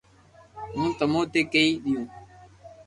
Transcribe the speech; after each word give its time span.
ھون 0.73 0.89
تموني 0.99 1.41
ڪئي 1.53 1.71
ديو 1.83 2.01